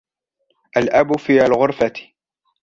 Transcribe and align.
الأب 0.77 1.17
في 1.17 1.41
الغرفة. 1.45 1.93